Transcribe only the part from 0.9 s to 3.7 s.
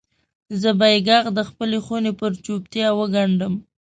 یې ږغ دخپلې خونې پر چوپتیا وګنډم